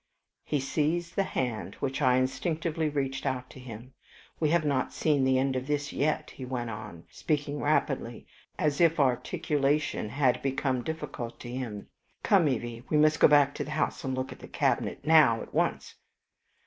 He 0.43 0.59
seized 0.59 1.15
the 1.15 1.21
hand 1.37 1.75
which 1.75 2.01
I 2.01 2.15
instinctively 2.17 2.89
reached 2.89 3.23
out 3.23 3.51
to 3.51 3.59
him. 3.59 3.93
"We 4.39 4.49
have 4.49 4.65
not 4.65 4.91
seen 4.93 5.23
the 5.23 5.37
end 5.37 5.55
of 5.55 5.67
this 5.67 5.93
yet," 5.93 6.31
he 6.31 6.43
went 6.43 6.71
on, 6.71 7.03
speaking 7.11 7.59
rapidly, 7.61 8.25
and 8.57 8.65
as 8.67 8.81
if 8.81 8.99
articulation 8.99 10.09
had 10.09 10.41
become 10.41 10.81
difficult 10.81 11.39
to 11.41 11.51
him. 11.51 11.87
"Come, 12.23 12.47
Evie, 12.49 12.81
we 12.89 12.97
must 12.97 13.19
go 13.19 13.27
back 13.27 13.53
to 13.53 13.63
the 13.63 13.69
house 13.77 14.03
and 14.03 14.15
look 14.15 14.31
at 14.31 14.39
the 14.39 14.47
cabinet 14.47 15.05
now, 15.05 15.39
at 15.39 15.53
once." 15.53 15.93